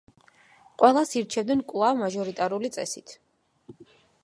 [0.83, 3.17] ყველას ირჩევდნენ კვლავ მაჟორიტარული წესით.